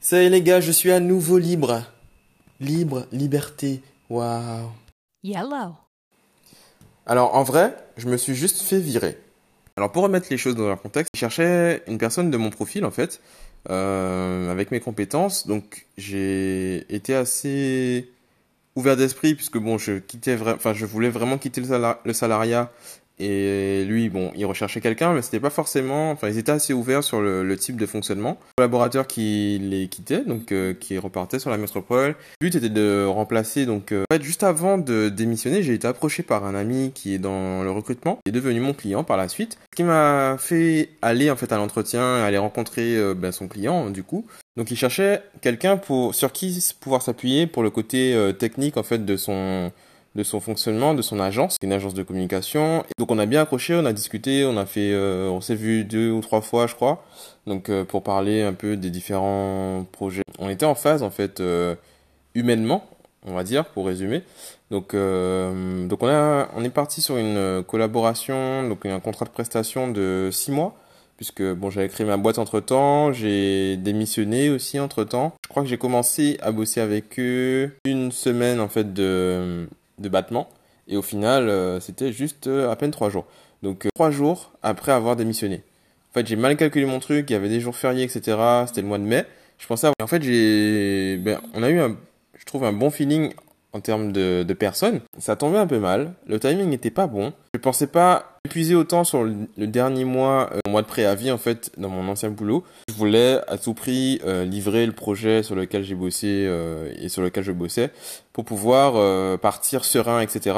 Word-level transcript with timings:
Ça 0.00 0.22
y 0.22 0.26
est 0.26 0.30
les 0.30 0.42
gars, 0.42 0.60
je 0.60 0.70
suis 0.70 0.90
à 0.90 1.00
nouveau 1.00 1.38
libre. 1.38 1.82
Libre, 2.60 3.06
liberté, 3.12 3.82
waouh. 4.10 4.70
Yellow. 5.22 5.74
Alors 7.06 7.34
en 7.34 7.42
vrai, 7.42 7.76
je 7.96 8.08
me 8.08 8.16
suis 8.16 8.34
juste 8.34 8.62
fait 8.62 8.80
virer. 8.80 9.18
Alors 9.76 9.90
pour 9.90 10.02
remettre 10.02 10.28
les 10.30 10.38
choses 10.38 10.54
dans 10.54 10.68
leur 10.68 10.80
contexte, 10.80 11.10
je 11.14 11.20
cherchais 11.20 11.82
une 11.86 11.98
personne 11.98 12.30
de 12.30 12.36
mon 12.36 12.50
profil 12.50 12.84
en 12.84 12.90
fait, 12.90 13.20
euh, 13.70 14.50
avec 14.50 14.70
mes 14.70 14.80
compétences. 14.80 15.46
Donc 15.46 15.86
j'ai 15.98 16.84
été 16.94 17.14
assez 17.14 18.10
ouvert 18.76 18.96
d'esprit 18.96 19.34
puisque 19.34 19.58
bon, 19.58 19.78
je 19.78 19.94
quittais, 19.94 20.38
enfin 20.40 20.74
je 20.74 20.86
voulais 20.86 21.10
vraiment 21.10 21.38
quitter 21.38 21.60
le 22.04 22.12
salariat 22.12 22.70
et 23.20 23.84
lui, 23.84 24.08
bon, 24.08 24.32
il 24.34 24.44
recherchait 24.44 24.80
quelqu'un, 24.80 25.12
mais 25.12 25.22
c'était 25.22 25.38
pas 25.38 25.50
forcément. 25.50 26.10
Enfin, 26.10 26.28
ils 26.28 26.38
étaient 26.38 26.52
assez 26.52 26.72
ouverts 26.72 27.04
sur 27.04 27.20
le, 27.20 27.56
type 27.56 27.76
de 27.76 27.86
fonctionnement. 27.86 28.38
Collaborateur 28.56 29.06
qui 29.06 29.60
les 29.62 29.86
quittait, 29.86 30.24
donc 30.24 30.50
euh, 30.50 30.74
qui 30.74 30.98
repartait 30.98 31.38
sur 31.38 31.50
la 31.50 31.56
métropole. 31.56 32.16
Le 32.40 32.46
but 32.46 32.56
était 32.56 32.68
de 32.68 33.04
remplacer. 33.06 33.66
Donc, 33.66 33.92
euh, 33.92 34.02
en 34.10 34.14
fait, 34.14 34.22
juste 34.22 34.42
avant 34.42 34.78
de 34.78 35.08
démissionner, 35.08 35.62
j'ai 35.62 35.74
été 35.74 35.86
approché 35.86 36.24
par 36.24 36.44
un 36.44 36.56
ami 36.56 36.90
qui 36.92 37.14
est 37.14 37.18
dans 37.18 37.62
le 37.62 37.70
recrutement, 37.70 38.18
qui 38.24 38.30
est 38.30 38.32
devenu 38.32 38.58
mon 38.58 38.72
client 38.72 39.04
par 39.04 39.16
la 39.16 39.28
suite, 39.28 39.58
qui 39.76 39.84
m'a 39.84 40.36
fait 40.36 40.90
aller 41.00 41.30
en 41.30 41.36
fait 41.36 41.52
à 41.52 41.56
l'entretien, 41.56 42.16
aller 42.16 42.38
rencontrer 42.38 42.96
euh, 42.96 43.14
ben, 43.14 43.30
son 43.30 43.46
client 43.46 43.90
du 43.90 44.02
coup. 44.02 44.26
Donc, 44.56 44.72
il 44.72 44.76
cherchait 44.76 45.22
quelqu'un 45.40 45.76
pour 45.76 46.14
sur 46.16 46.32
qui 46.32 46.64
pouvoir 46.80 47.02
s'appuyer 47.02 47.46
pour 47.46 47.62
le 47.62 47.70
côté 47.70 48.16
technique 48.38 48.76
en 48.76 48.84
fait 48.84 49.04
de 49.04 49.16
son 49.16 49.72
de 50.14 50.22
son 50.22 50.40
fonctionnement, 50.40 50.94
de 50.94 51.02
son 51.02 51.18
agence, 51.18 51.56
une 51.62 51.72
agence 51.72 51.94
de 51.94 52.02
communication. 52.02 52.84
donc 52.98 53.10
on 53.10 53.18
a 53.18 53.26
bien 53.26 53.42
accroché, 53.42 53.74
on 53.74 53.84
a 53.84 53.92
discuté, 53.92 54.44
on 54.44 54.56
a 54.56 54.66
fait, 54.66 54.92
euh, 54.92 55.28
on 55.28 55.40
s'est 55.40 55.56
vu 55.56 55.84
deux 55.84 56.10
ou 56.10 56.20
trois 56.20 56.40
fois, 56.40 56.66
je 56.66 56.74
crois. 56.74 57.04
Donc 57.46 57.68
euh, 57.68 57.84
pour 57.84 58.02
parler 58.02 58.42
un 58.42 58.52
peu 58.52 58.76
des 58.76 58.90
différents 58.90 59.84
projets. 59.92 60.22
On 60.38 60.48
était 60.48 60.66
en 60.66 60.74
phase 60.74 61.02
en 61.02 61.10
fait 61.10 61.40
euh, 61.40 61.74
humainement, 62.34 62.88
on 63.26 63.34
va 63.34 63.42
dire, 63.42 63.64
pour 63.66 63.86
résumer. 63.86 64.22
Donc 64.70 64.94
donc 64.94 66.02
on 66.02 66.08
a, 66.08 66.48
on 66.54 66.64
est 66.64 66.70
parti 66.70 67.00
sur 67.00 67.16
une 67.16 67.62
collaboration, 67.66 68.68
donc 68.68 68.86
un 68.86 69.00
contrat 69.00 69.24
de 69.24 69.30
prestation 69.30 69.88
de 69.90 70.30
six 70.32 70.50
mois. 70.52 70.76
Puisque 71.16 71.44
bon, 71.44 71.70
j'avais 71.70 71.88
créé 71.88 72.04
ma 72.04 72.16
boîte 72.16 72.38
entre 72.38 72.58
temps, 72.58 73.12
j'ai 73.12 73.76
démissionné 73.76 74.50
aussi 74.50 74.80
entre 74.80 75.04
temps. 75.04 75.32
Je 75.44 75.48
crois 75.48 75.62
que 75.62 75.68
j'ai 75.68 75.78
commencé 75.78 76.38
à 76.42 76.50
bosser 76.50 76.80
avec 76.80 77.20
eux 77.20 77.70
une 77.84 78.10
semaine 78.10 78.58
en 78.58 78.68
fait 78.68 78.92
de 78.92 79.68
de 79.98 80.08
battement. 80.08 80.48
Et 80.88 80.96
au 80.96 81.02
final, 81.02 81.48
euh, 81.48 81.80
c'était 81.80 82.12
juste 82.12 82.46
euh, 82.46 82.70
à 82.70 82.76
peine 82.76 82.90
trois 82.90 83.10
jours. 83.10 83.26
Donc 83.62 83.86
euh, 83.86 83.88
trois 83.94 84.10
jours 84.10 84.52
après 84.62 84.92
avoir 84.92 85.16
démissionné. 85.16 85.62
En 86.10 86.14
fait, 86.14 86.26
j'ai 86.26 86.36
mal 86.36 86.56
calculé 86.56 86.86
mon 86.86 87.00
truc. 87.00 87.30
Il 87.30 87.32
y 87.32 87.36
avait 87.36 87.48
des 87.48 87.60
jours 87.60 87.76
fériés, 87.76 88.04
etc. 88.04 88.36
C'était 88.66 88.82
le 88.82 88.88
mois 88.88 88.98
de 88.98 89.04
mai. 89.04 89.24
Je 89.58 89.66
pensais. 89.66 89.88
En 90.00 90.06
fait, 90.06 90.22
j'ai. 90.22 91.16
Ben, 91.18 91.40
on 91.54 91.62
a 91.62 91.70
eu 91.70 91.80
un. 91.80 91.96
Je 92.38 92.44
trouve 92.44 92.64
un 92.64 92.72
bon 92.72 92.90
feeling 92.90 93.32
en 93.74 93.80
termes 93.80 94.12
de, 94.12 94.44
de, 94.46 94.54
personnes. 94.54 95.00
Ça 95.18 95.36
tombait 95.36 95.58
un 95.58 95.66
peu 95.66 95.80
mal. 95.80 96.14
Le 96.26 96.38
timing 96.38 96.68
n'était 96.70 96.92
pas 96.92 97.08
bon. 97.08 97.32
Je 97.54 97.58
pensais 97.58 97.88
pas 97.88 98.38
épuiser 98.46 98.76
autant 98.76 99.02
sur 99.02 99.24
le, 99.24 99.66
dernier 99.66 100.04
mois, 100.04 100.50
euh, 100.52 100.70
mois 100.70 100.82
de 100.82 100.86
préavis 100.86 101.32
en 101.32 101.38
fait, 101.38 101.72
dans 101.76 101.88
mon 101.88 102.08
ancien 102.08 102.30
boulot. 102.30 102.62
Je 102.88 102.94
voulais 102.94 103.40
à 103.48 103.58
tout 103.58 103.74
prix 103.74 104.20
euh, 104.24 104.44
livrer 104.44 104.86
le 104.86 104.92
projet 104.92 105.42
sur 105.42 105.56
lequel 105.56 105.82
j'ai 105.82 105.96
bossé 105.96 106.44
euh, 106.46 106.92
et 106.98 107.08
sur 107.08 107.20
lequel 107.20 107.42
je 107.42 107.52
bossais 107.52 107.90
pour 108.32 108.44
pouvoir 108.44 108.94
euh, 108.94 109.36
partir 109.36 109.84
serein, 109.84 110.20
etc. 110.20 110.56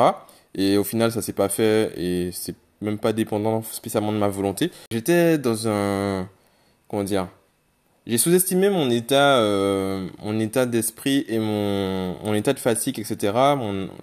Et 0.54 0.76
au 0.76 0.84
final, 0.84 1.10
ça 1.10 1.22
s'est 1.22 1.32
pas 1.32 1.48
fait 1.48 1.92
et 1.96 2.30
c'est 2.32 2.54
même 2.82 2.98
pas 2.98 3.14
dépendant 3.14 3.62
spécialement 3.62 4.12
de 4.12 4.18
ma 4.18 4.28
volonté. 4.28 4.70
J'étais 4.90 5.38
dans 5.38 5.68
un 5.68 6.28
comment 6.88 7.04
dire 7.04 7.28
j'ai 8.06 8.18
sous-estimé 8.18 8.70
mon 8.70 8.88
état, 8.88 9.38
euh, 9.38 10.06
mon 10.22 10.38
état 10.38 10.64
d'esprit 10.64 11.24
et 11.28 11.40
mon, 11.40 12.34
état 12.34 12.52
de 12.52 12.60
fatigue, 12.60 13.00
etc. 13.00 13.32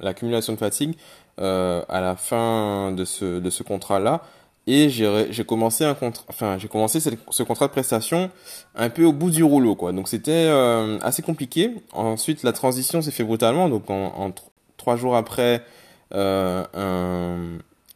L'accumulation 0.02 0.54
de 0.54 0.58
fatigue 0.58 0.96
euh, 1.40 1.84
à 1.88 2.02
la 2.02 2.18
fin 2.18 2.92
de 2.92 3.06
ce, 3.06 3.64
contrat-là. 3.64 4.22
Et 4.68 4.90
j'ai, 4.90 5.46
commencé 5.46 5.86
ce, 5.86 7.44
contrat 7.44 7.68
de 7.68 7.72
prestation 7.72 8.30
un 8.76 8.90
peu 8.90 9.06
au 9.06 9.14
bout 9.14 9.30
du 9.30 9.44
rouleau, 9.44 9.76
quoi. 9.76 9.94
Donc 9.94 10.10
c'était 10.10 10.48
euh, 10.50 11.00
assez 11.02 11.22
compliqué. 11.22 11.72
Ensuite, 11.94 12.44
la 12.44 12.52
transition 12.52 13.02
s'est 13.02 13.12
fait 13.12 13.24
brutalement. 13.24 13.70
Donc 13.70 13.90
en, 13.90 14.34
trois 14.76 14.98
jours 14.98 15.16
après 15.16 15.64
un, 16.12 16.68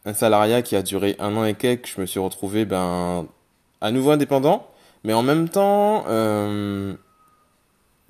un 0.06 0.14
salariat 0.14 0.62
qui 0.62 0.74
a 0.74 0.82
duré 0.82 1.16
un 1.18 1.36
an 1.36 1.44
et 1.44 1.52
quelques, 1.52 1.86
je 1.86 2.00
me 2.00 2.06
suis 2.06 2.18
retrouvé 2.18 2.64
ben 2.64 3.26
à 3.80 3.90
nouveau 3.90 4.10
indépendant 4.10 4.66
mais 5.08 5.14
en 5.14 5.22
même 5.22 5.48
temps, 5.48 6.04
euh, 6.08 6.92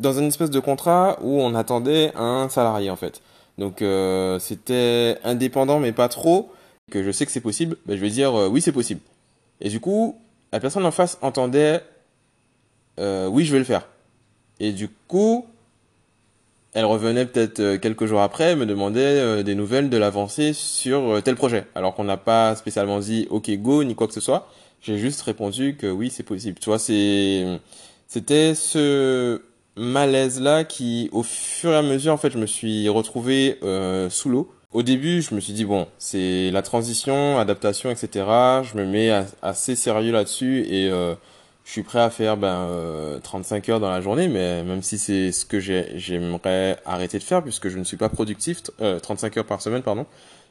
dans 0.01 0.19
une 0.19 0.25
espèce 0.25 0.51
de 0.51 0.59
contrat 0.59 1.17
où 1.23 1.41
on 1.41 1.55
attendait 1.55 2.11
un 2.17 2.49
salarié 2.49 2.91
en 2.91 2.97
fait. 2.97 3.23
Donc 3.57 3.83
euh, 3.83 4.41
c'était 4.41 5.17
indépendant 5.23 5.79
mais 5.79 5.93
pas 5.93 6.09
trop, 6.09 6.51
que 6.91 7.05
je 7.05 7.13
sais 7.13 7.25
que 7.25 7.31
c'est 7.31 7.41
possible, 7.41 7.77
je 7.87 7.95
vais 7.95 8.11
dire 8.11 8.35
euh, 8.35 8.49
oui 8.49 8.61
c'est 8.61 8.73
possible. 8.73 9.01
Et 9.61 9.69
du 9.69 9.79
coup, 9.79 10.19
la 10.53 10.59
personne 10.59 10.85
en 10.85 10.91
face 10.91 11.19
entendait 11.23 11.85
oui 12.99 13.45
je 13.45 13.53
vais 13.53 13.61
le 13.61 13.65
faire. 13.65 13.87
Et 14.59 14.73
du 14.73 14.89
coup, 15.07 15.47
elle 16.73 16.85
revenait 16.85 17.27
peut-être 17.27 17.77
quelques 17.77 18.07
jours 18.07 18.23
après, 18.23 18.57
me 18.57 18.67
demandait 18.67 19.45
des 19.45 19.55
nouvelles 19.55 19.89
de 19.89 19.97
l'avancée 19.99 20.53
sur 20.53 21.23
tel 21.23 21.37
projet, 21.37 21.65
alors 21.77 21.95
qu'on 21.95 22.03
n'a 22.03 22.17
pas 22.17 22.57
spécialement 22.57 22.99
dit 22.99 23.29
ok 23.31 23.53
go 23.59 23.85
ni 23.85 23.95
quoi 23.95 24.09
que 24.09 24.15
ce 24.15 24.21
soit. 24.21 24.49
J'ai 24.81 24.99
juste 24.99 25.23
répondu 25.23 25.77
que 25.77 25.87
oui, 25.91 26.11
c'est 26.11 26.23
possible. 26.23 26.59
Tu 26.61 26.67
vois, 26.67 26.79
c'est, 26.79 27.61
c'était 28.07 28.55
ce 28.55 29.43
malaise-là 29.77 30.65
qui, 30.65 31.09
au 31.13 31.23
fur 31.23 31.71
et 31.71 31.77
à 31.77 31.83
mesure, 31.83 32.13
en 32.13 32.17
fait, 32.17 32.31
je 32.31 32.39
me 32.39 32.47
suis 32.47 32.89
retrouvé 32.89 33.59
euh, 33.63 34.11
sous 34.11 34.29
l'eau. 34.29 34.53
Au 34.73 34.83
début, 34.83 35.23
je 35.23 35.35
me 35.35 35.41
suis 35.41 35.55
dit 35.55 35.65
bon, 35.65 35.89
c'est 35.99 36.51
la 36.51 36.61
transition, 36.63 37.39
adaptation, 37.39 37.91
etc. 37.91 38.27
Je 38.65 38.77
me 38.77 38.85
mets 38.85 39.11
assez 39.41 39.75
sérieux 39.75 40.13
là-dessus 40.13 40.67
et 40.69 40.91
euh, 40.91 41.15
je 41.65 41.73
suis 41.73 41.83
prêt 41.83 42.01
à 42.01 42.11
faire 42.11 42.37
ben 42.37 42.67
euh, 42.71 43.19
35 43.21 43.69
heures 43.71 43.81
dans 43.81 43.91
la 43.91 44.03
journée, 44.03 44.29
mais 44.29 44.63
même 44.65 44.83
si 44.83 44.99
c'est 44.99 45.33
ce 45.33 45.47
que 45.47 45.59
j'aimerais 45.59 46.79
arrêter 46.85 47.19
de 47.19 47.23
faire 47.23 47.43
puisque 47.43 47.69
je 47.69 47.79
ne 47.79 47.85
suis 47.85 47.97
pas 47.97 48.11
productif, 48.11 48.63
euh, 48.83 48.99
35 49.01 49.39
heures 49.39 49.47
par 49.47 49.63
semaine, 49.63 49.83
pardon 49.83 50.07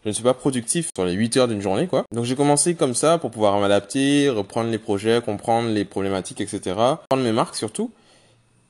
je 0.07 0.12
ne 0.12 0.13
suis 0.13 0.23
pas 0.23 0.34
productif 0.34 0.90
sur 0.95 1.03
les 1.03 1.12
8 1.12 1.35
heures 1.35 1.47
d'une 1.50 1.59
journée, 1.59 1.85
quoi. 1.85 2.06
Donc 2.13 2.23
j'ai 2.23 2.38
commencé 2.38 2.75
comme 2.75 2.94
ça 2.94 3.18
pour 3.18 3.29
pouvoir 3.29 3.59
m'adapter, 3.59 4.29
reprendre 4.29 4.72
les 4.72 4.78
projets, 4.78 5.22
comprendre 5.22 5.68
les 5.68 5.84
problématiques, 5.84 6.40
etc. 6.40 6.62
Prendre 7.09 7.23
mes 7.23 7.34
marques 7.34 7.57
surtout. 7.57 7.91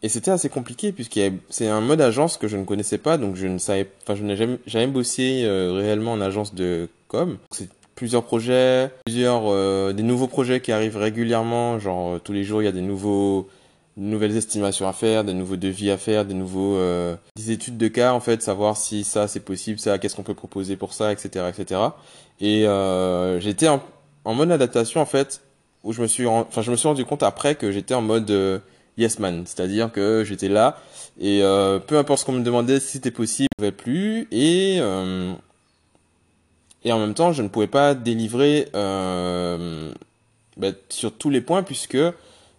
Et 0.01 0.09
c'était 0.09 0.31
assez 0.31 0.49
compliqué 0.49 0.91
puisque 0.91 1.19
c'est 1.51 1.67
un 1.67 1.79
mode 1.79 2.01
agence 2.01 2.37
que 2.37 2.47
je 2.47 2.57
ne 2.57 2.63
connaissais 2.63 2.97
pas, 2.97 3.19
donc 3.19 3.35
je 3.35 3.45
ne 3.45 3.59
savais, 3.59 3.87
enfin 4.01 4.15
je 4.15 4.23
n'ai 4.23 4.35
jamais, 4.35 4.57
jamais 4.65 4.87
bossé 4.87 5.43
euh, 5.43 5.73
réellement 5.73 6.13
en 6.13 6.21
agence 6.21 6.55
de 6.55 6.89
com. 7.07 7.37
C'est 7.51 7.69
plusieurs 7.93 8.23
projets, 8.23 8.89
plusieurs 9.05 9.43
euh, 9.45 9.93
des 9.93 10.03
nouveaux 10.03 10.27
projets 10.27 10.59
qui 10.59 10.71
arrivent 10.71 10.97
régulièrement, 10.97 11.77
genre 11.77 12.15
euh, 12.15 12.19
tous 12.19 12.33
les 12.33 12.43
jours 12.43 12.63
il 12.63 12.65
y 12.65 12.67
a 12.67 12.71
des 12.71 12.81
nouveaux 12.81 13.47
nouvelles 13.97 14.37
estimations 14.37 14.87
à 14.87 14.93
faire, 14.93 15.23
des 15.23 15.33
nouveaux 15.33 15.55
devis 15.55 15.91
à 15.91 15.97
faire, 15.97 16.23
des 16.23 16.33
nouveaux 16.33 16.75
euh, 16.75 17.15
des 17.35 17.51
études 17.51 17.77
de 17.77 17.87
cas 17.87 18.13
en 18.13 18.19
fait, 18.19 18.41
savoir 18.41 18.77
si 18.77 19.03
ça 19.03 19.27
c'est 19.27 19.39
possible, 19.39 19.79
ça 19.79 19.97
qu'est-ce 19.97 20.15
qu'on 20.15 20.23
peut 20.23 20.33
proposer 20.33 20.77
pour 20.77 20.93
ça, 20.93 21.11
etc., 21.11 21.45
etc. 21.49 21.81
Et 22.39 22.67
euh, 22.67 23.39
j'étais 23.39 23.67
en, 23.67 23.81
en, 24.23 24.33
mode 24.33 24.51
adaptation 24.51 25.01
en 25.01 25.05
fait, 25.05 25.41
où 25.83 25.93
je 25.93 26.01
me 26.01 26.07
suis, 26.07 26.27
enfin 26.27 26.61
je 26.61 26.71
me 26.71 26.75
suis 26.75 26.87
rendu 26.87 27.05
compte 27.05 27.23
après 27.23 27.55
que 27.55 27.71
j'étais 27.71 27.95
en 27.95 28.01
mode 28.01 28.29
euh, 28.29 28.59
yes 28.97 29.19
man, 29.19 29.43
c'est-à-dire 29.45 29.91
que 29.91 30.23
j'étais 30.23 30.49
là 30.49 30.77
et 31.19 31.41
euh, 31.41 31.79
peu 31.79 31.97
importe 31.97 32.19
ce 32.21 32.25
qu'on 32.25 32.33
me 32.33 32.43
demandait, 32.43 32.79
si 32.79 32.93
c'était 32.93 33.11
possible, 33.11 33.47
je 33.57 33.65
ne 33.65 33.69
pouvais 33.71 33.83
plus 33.83 34.27
et 34.31 34.77
euh, 34.79 35.33
et 36.83 36.91
en 36.91 36.99
même 36.99 37.15
temps 37.15 37.31
je 37.31 37.41
ne 37.41 37.47
pouvais 37.47 37.67
pas 37.67 37.95
délivrer 37.95 38.69
euh, 38.75 39.91
bah, 40.57 40.69
sur 40.89 41.11
tous 41.11 41.29
les 41.31 41.41
points 41.41 41.63
puisque 41.63 41.97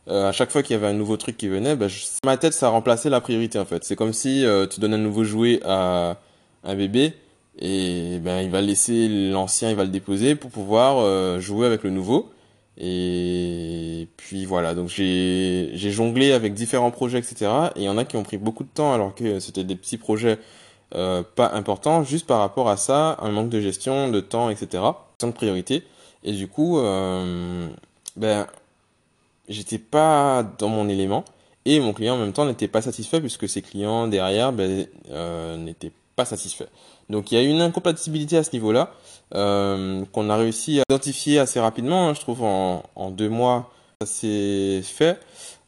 euh, 0.08 0.28
à 0.28 0.32
chaque 0.32 0.50
fois 0.50 0.62
qu'il 0.62 0.74
y 0.74 0.76
avait 0.76 0.86
un 0.86 0.94
nouveau 0.94 1.16
truc 1.16 1.36
qui 1.36 1.48
venait, 1.48 1.76
bah, 1.76 1.88
je... 1.88 2.04
ma 2.24 2.36
tête, 2.36 2.52
ça 2.52 2.68
remplaçait 2.68 3.10
la 3.10 3.20
priorité 3.20 3.58
en 3.58 3.64
fait. 3.64 3.84
C'est 3.84 3.96
comme 3.96 4.12
si 4.12 4.44
euh, 4.44 4.66
tu 4.66 4.80
donnes 4.80 4.94
un 4.94 4.98
nouveau 4.98 5.24
jouet 5.24 5.60
à 5.64 6.16
un 6.64 6.74
bébé 6.74 7.14
et 7.58 8.18
ben 8.20 8.40
il 8.40 8.50
va 8.50 8.60
laisser 8.60 9.08
l'ancien, 9.30 9.70
il 9.70 9.76
va 9.76 9.84
le 9.84 9.90
déposer 9.90 10.34
pour 10.36 10.50
pouvoir 10.50 10.98
euh, 10.98 11.40
jouer 11.40 11.66
avec 11.66 11.82
le 11.82 11.90
nouveau. 11.90 12.30
Et 12.80 14.06
puis 14.16 14.44
voilà, 14.44 14.74
donc 14.74 14.88
j'ai 14.88 15.72
jonglé 15.74 16.32
avec 16.32 16.54
différents 16.54 16.92
projets, 16.92 17.18
etc. 17.18 17.50
Et 17.74 17.80
il 17.80 17.82
y 17.84 17.88
en 17.88 17.98
a 17.98 18.04
qui 18.04 18.16
ont 18.16 18.22
pris 18.22 18.38
beaucoup 18.38 18.62
de 18.62 18.68
temps 18.68 18.92
alors 18.94 19.14
que 19.14 19.40
c'était 19.40 19.64
des 19.64 19.74
petits 19.74 19.98
projets 19.98 20.38
euh, 20.94 21.22
pas 21.34 21.50
importants, 21.54 22.04
juste 22.04 22.26
par 22.26 22.38
rapport 22.38 22.68
à 22.68 22.76
ça, 22.76 23.16
un 23.20 23.30
manque 23.30 23.50
de 23.50 23.60
gestion, 23.60 24.10
de 24.10 24.20
temps, 24.20 24.48
etc. 24.48 24.82
de 25.20 25.30
priorité. 25.32 25.82
Et 26.22 26.32
du 26.32 26.46
coup, 26.46 26.78
euh, 26.78 27.68
ben 28.16 28.46
j'étais 29.48 29.78
pas 29.78 30.44
dans 30.58 30.68
mon 30.68 30.88
élément 30.88 31.24
et 31.64 31.80
mon 31.80 31.92
client 31.92 32.14
en 32.14 32.18
même 32.18 32.32
temps 32.32 32.46
n'était 32.46 32.68
pas 32.68 32.82
satisfait 32.82 33.20
puisque 33.20 33.48
ses 33.48 33.62
clients 33.62 34.06
derrière 34.06 34.52
ben, 34.52 34.86
euh, 35.10 35.56
n'étaient 35.56 35.92
pas 36.16 36.24
satisfaits. 36.24 36.68
Donc 37.10 37.32
il 37.32 37.36
y 37.36 37.38
a 37.38 37.42
une 37.42 37.60
incompatibilité 37.60 38.36
à 38.36 38.44
ce 38.44 38.52
niveau-là 38.52 38.92
euh, 39.34 40.04
qu'on 40.12 40.30
a 40.30 40.36
réussi 40.36 40.80
à 40.80 40.82
identifier 40.90 41.38
assez 41.38 41.60
rapidement, 41.60 42.08
hein, 42.08 42.14
je 42.14 42.20
trouve 42.20 42.42
en, 42.42 42.82
en, 42.94 43.10
deux 43.10 43.28
mois 43.28 43.70
ça 44.00 44.06
s'est 44.06 44.80
fait. 44.84 45.18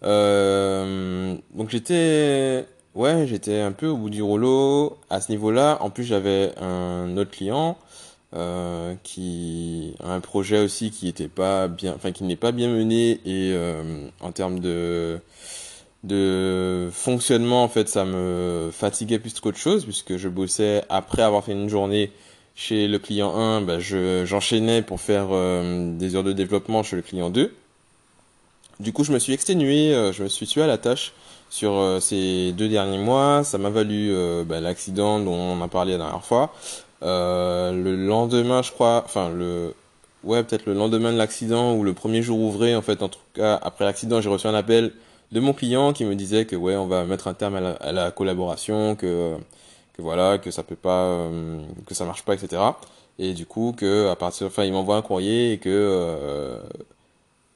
Euh, 0.04 1.34
donc 1.54 1.70
j'étais, 1.70 2.64
ouais, 2.94 3.26
j'étais 3.26 3.60
un 3.60 3.72
peu 3.72 3.88
au 3.88 3.96
bout 3.96 4.10
du 4.10 4.22
rouleau 4.22 4.98
à 5.10 5.20
ce 5.20 5.32
niveau-là. 5.32 5.78
En 5.80 5.90
plus, 5.90 6.04
j'avais 6.04 6.52
un 6.60 7.16
autre 7.16 7.32
client 7.32 7.76
euh, 8.34 8.94
qui 9.02 9.94
un 10.04 10.20
projet 10.20 10.60
aussi 10.60 10.92
qui 10.92 11.08
était 11.08 11.26
pas 11.26 11.66
bien, 11.66 11.94
enfin 11.96 12.12
qui 12.12 12.22
n'est 12.22 12.36
pas 12.36 12.52
bien 12.52 12.68
mené 12.68 13.20
et 13.24 13.52
euh, 13.52 14.06
en 14.20 14.30
termes 14.30 14.60
de 14.60 15.18
de 16.04 16.88
fonctionnement 16.92 17.64
en 17.64 17.68
fait 17.68 17.88
ça 17.88 18.04
me 18.04 18.70
fatiguait 18.72 19.18
plus 19.18 19.38
qu'autre 19.40 19.58
chose 19.58 19.84
puisque 19.84 20.16
je 20.16 20.28
bossais 20.28 20.84
après 20.88 21.22
avoir 21.22 21.44
fait 21.44 21.52
une 21.52 21.68
journée 21.68 22.12
chez 22.54 22.86
le 22.86 23.00
client 23.00 23.34
1 23.36 23.62
ben 23.62 23.80
je 23.80 24.24
j'enchaînais 24.24 24.82
pour 24.82 25.00
faire 25.00 25.26
euh, 25.32 25.98
des 25.98 26.14
heures 26.14 26.22
de 26.22 26.32
développement 26.32 26.84
chez 26.84 26.94
le 26.94 27.02
client 27.02 27.30
2 27.30 27.52
du 28.78 28.92
coup 28.92 29.02
je 29.02 29.12
me 29.12 29.18
suis 29.18 29.32
exténué 29.32 29.92
euh, 29.92 30.12
je 30.12 30.22
me 30.22 30.28
suis 30.28 30.46
tué 30.46 30.62
à 30.62 30.68
la 30.68 30.78
tâche 30.78 31.12
sur 31.52 31.98
ces 32.00 32.52
deux 32.52 32.68
derniers 32.68 32.98
mois. 32.98 33.42
Ça 33.42 33.58
m'a 33.58 33.70
valu 33.70 34.14
ben, 34.46 34.60
l'accident 34.60 35.18
dont 35.18 35.34
on 35.34 35.60
a 35.60 35.66
parlé 35.66 35.90
la 35.90 35.98
dernière 35.98 36.22
fois 36.22 36.54
le 37.02 37.94
lendemain 37.96 38.62
je 38.62 38.72
crois 38.72 39.02
enfin 39.04 39.30
le 39.30 39.74
ouais 40.24 40.42
peut-être 40.42 40.66
le 40.66 40.74
lendemain 40.74 41.12
de 41.12 41.18
l'accident 41.18 41.74
ou 41.74 41.82
le 41.82 41.94
premier 41.94 42.22
jour 42.22 42.38
ouvré 42.40 42.76
en 42.76 42.82
fait 42.82 43.02
en 43.02 43.08
tout 43.08 43.20
cas 43.34 43.58
après 43.62 43.84
l'accident 43.84 44.20
j'ai 44.20 44.28
reçu 44.28 44.46
un 44.46 44.54
appel 44.54 44.92
de 45.32 45.40
mon 45.40 45.52
client 45.52 45.92
qui 45.92 46.04
me 46.04 46.14
disait 46.14 46.44
que 46.44 46.56
ouais, 46.56 46.76
on 46.76 46.86
va 46.86 47.04
mettre 47.04 47.28
un 47.28 47.34
terme 47.34 47.56
à 47.56 47.92
la, 47.92 48.10
collaboration, 48.10 48.96
que, 48.96 49.36
que 49.94 50.02
voilà, 50.02 50.38
que 50.38 50.50
ça 50.50 50.62
peut 50.62 50.76
pas, 50.76 51.04
euh, 51.04 51.60
que 51.86 51.94
ça 51.94 52.04
marche 52.04 52.24
pas, 52.24 52.34
etc. 52.34 52.62
Et 53.18 53.34
du 53.34 53.46
coup, 53.46 53.74
que 53.76 54.08
à 54.08 54.16
partir, 54.16 54.46
enfin, 54.46 54.64
il 54.64 54.72
m'envoie 54.72 54.96
un 54.96 55.02
courrier 55.02 55.52
et 55.52 55.58
que 55.58 55.68
euh, 55.68 56.58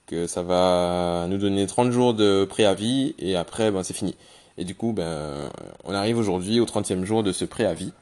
que 0.07 0.27
ça 0.27 0.43
va 0.43 1.27
nous 1.29 1.39
donner 1.39 1.67
30 1.67 1.91
jours 1.91 2.15
de 2.15 2.45
préavis 2.45 3.15
et 3.19 3.37
après, 3.37 3.71
ben, 3.71 3.83
c'est 3.83 3.95
fini. 3.95 4.15
Et 4.59 4.65
du 4.65 4.75
coup, 4.75 4.93
ben, 4.93 5.51
on 5.85 5.95
arrive 5.95 6.19
aujourd'hui 6.19 6.61
au 6.61 6.67
30e 6.67 7.05
jour 7.05 7.23
de 7.23 7.33
ce 7.33 7.45
préavis. 7.45 7.93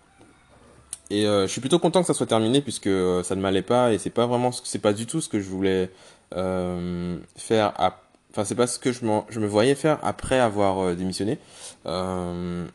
Et 1.12 1.26
euh, 1.26 1.46
je 1.46 1.52
suis 1.52 1.60
plutôt 1.60 1.78
content 1.78 2.00
que 2.00 2.06
ça 2.06 2.14
soit 2.14 2.26
terminé 2.26 2.60
puisque 2.60 2.88
ça 3.22 3.36
ne 3.36 3.40
m'allait 3.40 3.62
pas 3.62 3.92
et 3.92 3.98
c'est 3.98 4.10
pas 4.10 4.26
vraiment, 4.26 4.50
c'est 4.52 4.78
pas 4.80 4.92
du 4.92 5.06
tout 5.06 5.20
ce 5.20 5.28
que 5.28 5.40
je 5.40 5.48
voulais 5.48 5.90
faire 7.36 7.72
à 7.76 8.02
Enfin, 8.32 8.44
c'est 8.44 8.54
pas 8.54 8.66
ce 8.66 8.78
que 8.78 8.92
je, 8.92 9.00
je 9.28 9.40
me 9.40 9.46
voyais 9.46 9.74
faire 9.74 9.98
après 10.02 10.38
avoir 10.38 10.78
euh, 10.78 10.94
démissionné. 10.94 11.38
Euh, 11.86 12.66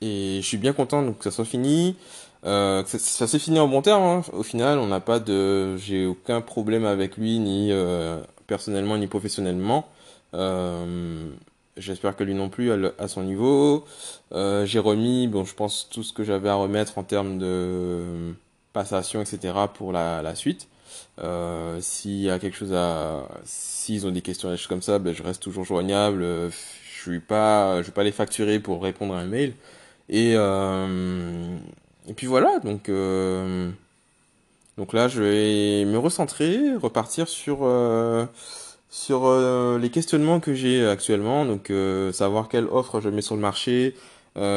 et 0.00 0.40
je 0.42 0.46
suis 0.46 0.56
bien 0.56 0.72
content 0.72 1.02
donc 1.02 1.18
que 1.18 1.24
ça 1.24 1.30
soit 1.30 1.44
fini. 1.44 1.96
Euh, 2.44 2.84
ça, 2.86 2.98
ça 2.98 3.26
s'est 3.28 3.38
fini 3.38 3.60
en 3.60 3.68
bon 3.68 3.80
terme. 3.82 4.02
Hein. 4.02 4.22
Au 4.32 4.42
final, 4.42 4.78
on 4.78 4.88
n'a 4.88 5.00
pas 5.00 5.20
de, 5.20 5.76
j'ai 5.76 6.06
aucun 6.06 6.40
problème 6.40 6.84
avec 6.86 7.16
lui 7.16 7.38
ni 7.38 7.70
euh, 7.70 8.20
personnellement 8.48 8.98
ni 8.98 9.06
professionnellement. 9.06 9.86
Euh, 10.34 11.28
J'espère 11.78 12.16
que 12.16 12.24
lui 12.24 12.34
non 12.34 12.48
plus 12.48 12.70
à, 12.98 13.08
son 13.08 13.22
niveau. 13.22 13.84
Euh, 14.32 14.66
j'ai 14.66 14.78
remis, 14.78 15.28
bon, 15.28 15.44
je 15.44 15.54
pense 15.54 15.88
tout 15.90 16.02
ce 16.02 16.12
que 16.12 16.24
j'avais 16.24 16.48
à 16.48 16.54
remettre 16.54 16.98
en 16.98 17.04
termes 17.04 17.38
de 17.38 18.34
passation, 18.72 19.20
etc. 19.20 19.54
pour 19.74 19.92
la, 19.92 20.22
la 20.22 20.34
suite. 20.34 20.68
Euh, 21.20 21.78
S'il 21.80 22.20
y 22.20 22.30
a 22.30 22.38
quelque 22.38 22.56
chose 22.56 22.74
à, 22.74 23.28
s'ils 23.44 24.06
ont 24.06 24.10
des 24.10 24.22
questions, 24.22 24.50
des 24.50 24.56
choses 24.56 24.66
comme 24.68 24.82
ça, 24.82 24.98
ben, 24.98 25.14
je 25.14 25.22
reste 25.22 25.42
toujours 25.42 25.64
joignable. 25.64 26.22
Je 26.22 26.50
suis 27.00 27.20
pas, 27.20 27.80
je 27.82 27.86
vais 27.86 27.92
pas 27.92 28.04
les 28.04 28.12
facturer 28.12 28.58
pour 28.60 28.82
répondre 28.82 29.14
à 29.14 29.18
un 29.20 29.26
mail. 29.26 29.54
Et 30.08 30.32
euh, 30.36 31.56
et 32.08 32.14
puis 32.14 32.26
voilà, 32.26 32.58
donc 32.60 32.88
euh, 32.88 33.70
donc 34.78 34.92
là, 34.92 35.08
je 35.08 35.22
vais 35.22 35.84
me 35.84 35.98
recentrer, 35.98 36.74
repartir 36.76 37.28
sur 37.28 37.60
euh, 37.62 38.26
sur 38.90 39.26
euh, 39.26 39.78
les 39.78 39.90
questionnements 39.90 40.40
que 40.40 40.54
j'ai 40.54 40.86
actuellement. 40.86 41.44
Donc 41.44 41.70
euh, 41.70 42.12
savoir 42.12 42.48
quelle 42.48 42.66
offre 42.66 43.00
je 43.00 43.08
mets 43.08 43.22
sur 43.22 43.34
le 43.34 43.42
marché, 43.42 43.94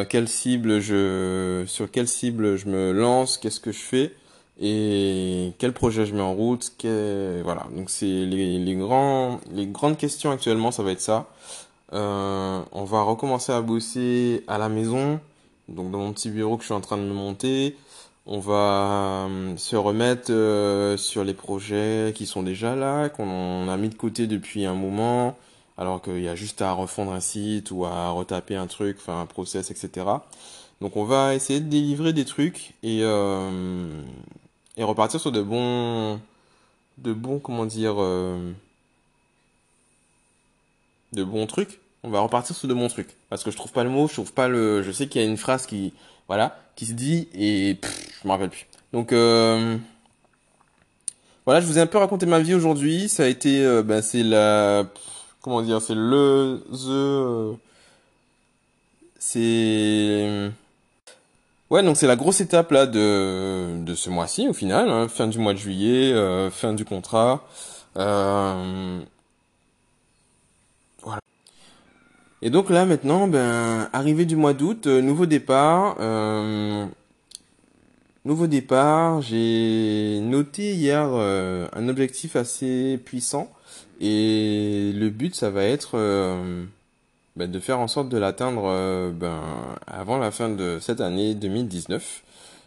quelle 0.09 0.27
cible 0.27 0.79
je 0.79 1.63
sur 1.65 1.89
quelle 1.89 2.07
cible 2.07 2.55
je 2.55 2.67
me 2.67 2.91
lance, 2.91 3.39
qu'est-ce 3.39 3.59
que 3.59 3.71
je 3.71 3.79
fais 3.79 4.13
et 4.61 5.53
quel 5.57 5.73
projet 5.73 6.05
je 6.05 6.13
mets 6.13 6.21
en 6.21 6.35
route, 6.35 6.71
voilà. 7.43 7.65
Donc 7.75 7.89
c'est 7.89 8.05
les, 8.05 8.59
les, 8.59 8.75
grands, 8.75 9.39
les 9.51 9.65
grandes 9.65 9.97
questions 9.97 10.29
actuellement, 10.29 10.69
ça 10.69 10.83
va 10.83 10.91
être 10.91 11.01
ça. 11.01 11.27
Euh, 11.93 12.61
on 12.71 12.83
va 12.85 13.01
recommencer 13.01 13.51
à 13.51 13.61
bosser 13.61 14.43
à 14.47 14.57
la 14.57 14.69
maison, 14.69 15.19
donc 15.67 15.91
dans 15.91 15.99
mon 15.99 16.13
petit 16.13 16.29
bureau 16.29 16.55
que 16.55 16.63
je 16.63 16.67
suis 16.67 16.73
en 16.73 16.81
train 16.81 16.97
de 16.97 17.03
monter. 17.03 17.75
On 18.27 18.39
va 18.39 19.27
euh, 19.29 19.57
se 19.57 19.75
remettre 19.75 20.31
euh, 20.31 20.95
sur 20.95 21.23
les 21.23 21.33
projets 21.33 22.13
qui 22.15 22.27
sont 22.27 22.43
déjà 22.43 22.75
là, 22.75 23.09
qu'on 23.09 23.67
a 23.67 23.77
mis 23.77 23.89
de 23.89 23.95
côté 23.95 24.27
depuis 24.27 24.65
un 24.65 24.75
moment, 24.75 25.35
alors 25.77 26.01
qu'il 26.03 26.21
y 26.21 26.27
a 26.29 26.35
juste 26.35 26.61
à 26.61 26.71
refondre 26.73 27.13
un 27.13 27.19
site 27.19 27.71
ou 27.71 27.85
à 27.85 28.09
retaper 28.11 28.55
un 28.55 28.67
truc, 28.67 28.97
enfin 28.99 29.21
un 29.21 29.25
process, 29.25 29.71
etc. 29.71 30.05
Donc 30.81 30.97
on 30.97 31.03
va 31.03 31.33
essayer 31.33 31.59
de 31.61 31.69
délivrer 31.69 32.13
des 32.13 32.25
trucs 32.25 32.73
et 32.83 32.99
euh, 33.03 33.89
et 34.77 34.83
repartir 34.83 35.19
sur 35.19 35.31
de 35.31 35.41
bons, 35.41 36.19
de 36.99 37.13
bons, 37.13 37.39
comment 37.39 37.65
dire, 37.65 37.95
de 41.13 41.23
bons 41.23 41.47
trucs. 41.47 41.79
On 42.03 42.09
va 42.09 42.19
repartir 42.21 42.55
sur 42.55 42.67
de 42.67 42.73
bons 42.73 42.87
trucs. 42.87 43.15
Parce 43.29 43.43
que 43.43 43.51
je 43.51 43.57
trouve 43.57 43.71
pas 43.71 43.83
le 43.83 43.89
mot, 43.89 44.07
je 44.07 44.13
trouve 44.13 44.33
pas 44.33 44.47
le, 44.47 44.81
je 44.83 44.91
sais 44.91 45.07
qu'il 45.07 45.21
y 45.21 45.25
a 45.25 45.27
une 45.27 45.37
phrase 45.37 45.65
qui, 45.65 45.93
voilà, 46.27 46.57
qui 46.75 46.85
se 46.85 46.93
dit 46.93 47.27
et 47.33 47.77
je 48.21 48.27
me 48.27 48.31
rappelle 48.31 48.49
plus. 48.49 48.67
Donc, 48.93 49.13
euh, 49.13 49.77
voilà, 51.45 51.61
je 51.61 51.65
vous 51.65 51.77
ai 51.77 51.81
un 51.81 51.87
peu 51.87 51.97
raconté 51.97 52.25
ma 52.25 52.39
vie 52.39 52.53
aujourd'hui. 52.53 53.09
Ça 53.09 53.23
a 53.23 53.27
été, 53.27 53.63
euh, 53.65 53.83
ben, 53.83 54.01
c'est 54.01 54.23
la, 54.23 54.85
comment 55.41 55.61
dire, 55.61 55.81
c'est 55.81 55.95
le, 55.95 56.63
the, 56.71 57.57
c'est, 59.19 60.51
Ouais, 61.71 61.83
donc 61.83 61.95
c'est 61.95 62.05
la 62.05 62.17
grosse 62.17 62.41
étape 62.41 62.71
là 62.71 62.85
de, 62.85 63.81
de 63.85 63.95
ce 63.95 64.09
mois-ci 64.09 64.45
au 64.49 64.53
final, 64.53 64.89
hein, 64.89 65.07
fin 65.07 65.27
du 65.27 65.39
mois 65.39 65.53
de 65.53 65.57
juillet, 65.57 66.11
euh, 66.11 66.49
fin 66.49 66.73
du 66.73 66.83
contrat. 66.83 67.47
Euh, 67.95 68.99
voilà. 71.01 71.21
Et 72.41 72.49
donc 72.49 72.69
là 72.69 72.83
maintenant, 72.85 73.29
ben 73.29 73.89
arrivée 73.93 74.25
du 74.25 74.35
mois 74.35 74.51
d'août, 74.53 74.85
euh, 74.87 75.01
nouveau 75.01 75.25
départ. 75.25 75.95
Nouveau 78.25 78.47
départ, 78.47 79.21
j'ai 79.21 80.19
noté 80.21 80.73
hier 80.73 81.05
un 81.05 81.89
objectif 81.89 82.35
assez 82.35 82.99
puissant 83.03 83.51
et 83.99 84.91
le 84.95 85.09
but 85.09 85.35
ça 85.35 85.49
va 85.49 85.63
être 85.63 85.97
ben, 87.37 87.49
de 87.49 87.59
faire 87.59 87.79
en 87.79 87.87
sorte 87.87 88.09
de 88.09 88.17
l'atteindre 88.17 88.63
euh, 88.65 89.09
ben, 89.11 89.41
avant 89.87 90.17
la 90.17 90.31
fin 90.31 90.49
de 90.49 90.79
cette 90.81 90.99
année 90.99 91.33
2019. 91.33 92.23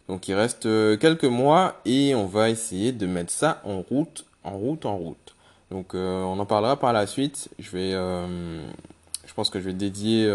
Donc 0.09 0.27
il 0.29 0.35
reste 0.35 0.65
euh, 0.67 0.97
quelques 0.97 1.25
mois 1.25 1.81
et 1.85 2.15
on 2.15 2.27
va 2.27 2.49
essayer 2.49 2.93
de 2.93 3.07
mettre 3.07 3.31
ça 3.31 3.61
en 3.65 3.83
route, 3.83 4.25
en 4.43 4.57
route, 4.57 4.87
en 4.87 4.97
route. 4.97 5.35
Donc 5.71 5.95
euh, 5.95 6.23
on 6.23 6.39
en 6.39 6.47
parlera 6.47 6.79
par 6.79 6.95
la 6.95 7.07
suite. 7.07 7.51
Je 7.59 7.71
vais, 7.71 7.93
je 7.93 9.35
pense 9.35 9.51
que 9.51 9.61
je 9.61 9.67
vais 9.67 9.75
dédier 9.75 10.31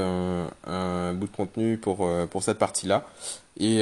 un 0.67 1.13
bout 1.13 1.27
de 1.27 1.35
contenu 1.35 1.77
pour 1.77 2.07
pour 2.29 2.43
cette 2.43 2.59
partie-là 2.59 3.05
et 3.57 3.81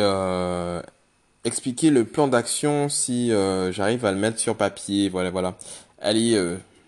expliquer 1.48 1.90
le 1.90 2.06
plan 2.06 2.28
d'action 2.28 2.90
si 2.90 3.32
j'arrive 3.72 4.06
à 4.06 4.12
le 4.12 4.18
mettre 4.18 4.40
sur 4.40 4.56
papier. 4.56 5.10
Voilà, 5.10 5.32
voilà. 5.32 5.56
Allez, 6.00 6.40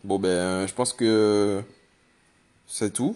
bon 0.04 0.20
ben, 0.20 0.68
je 0.68 0.74
pense 0.74 0.94
que 0.94 1.64
c'est 2.68 2.94
tout. 2.94 3.16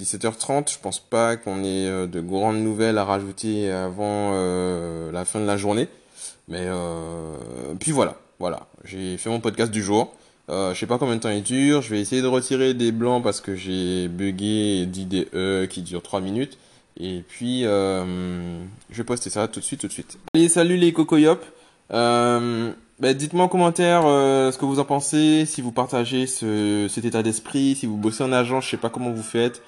17h30, 0.00 0.72
je 0.72 0.78
pense 0.78 1.00
pas 1.00 1.36
qu'on 1.36 1.64
ait 1.64 1.86
euh, 1.86 2.06
de 2.06 2.20
grandes 2.20 2.58
nouvelles 2.58 2.98
à 2.98 3.04
rajouter 3.04 3.70
avant 3.70 4.30
euh, 4.32 5.12
la 5.12 5.24
fin 5.24 5.40
de 5.40 5.46
la 5.46 5.56
journée. 5.56 5.88
Mais 6.48 6.64
euh, 6.66 7.34
puis 7.78 7.92
voilà, 7.92 8.16
voilà, 8.38 8.66
j'ai 8.84 9.16
fait 9.18 9.30
mon 9.30 9.40
podcast 9.40 9.70
du 9.70 9.82
jour. 9.82 10.12
Euh, 10.48 10.74
je 10.74 10.80
sais 10.80 10.86
pas 10.86 10.98
combien 10.98 11.16
de 11.16 11.20
temps 11.20 11.30
il 11.30 11.42
dure. 11.42 11.82
Je 11.82 11.90
vais 11.90 12.00
essayer 12.00 12.22
de 12.22 12.26
retirer 12.26 12.74
des 12.74 12.92
blancs 12.92 13.22
parce 13.22 13.40
que 13.40 13.54
j'ai 13.54 14.08
bugué 14.08 14.82
et 14.82 15.26
E 15.34 15.66
qui 15.66 15.82
durent 15.82 16.02
3 16.02 16.20
minutes. 16.20 16.58
Et 16.98 17.22
puis 17.26 17.64
euh, 17.64 18.58
je 18.90 18.96
vais 18.96 19.04
poster 19.04 19.30
ça 19.30 19.48
tout 19.48 19.60
de 19.60 19.64
suite, 19.64 19.80
tout 19.80 19.88
de 19.88 19.92
suite. 19.92 20.18
Allez, 20.34 20.48
salut 20.48 20.76
les 20.76 20.92
cocoyops. 20.92 21.44
Euh, 21.92 22.72
bah, 23.00 23.14
dites-moi 23.14 23.44
en 23.44 23.48
commentaire 23.48 24.02
ce 24.02 24.56
que 24.56 24.64
vous 24.64 24.78
en 24.78 24.84
pensez, 24.84 25.44
si 25.46 25.62
vous 25.62 25.72
partagez 25.72 26.26
ce, 26.26 26.86
cet 26.88 27.04
état 27.04 27.22
d'esprit, 27.22 27.74
si 27.74 27.86
vous 27.86 27.96
bossez 27.96 28.22
en 28.22 28.32
agence, 28.32 28.66
je 28.66 28.70
sais 28.70 28.76
pas 28.76 28.90
comment 28.90 29.10
vous 29.10 29.22
faites. 29.22 29.62